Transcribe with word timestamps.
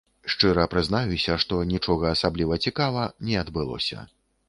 Шчыра 0.33 0.63
прызнаюся, 0.71 1.37
што 1.45 1.61
нічога 1.73 2.09
асабліва 2.17 2.61
цікава 2.67 3.09
не 3.31 3.41
адбылося. 3.47 4.07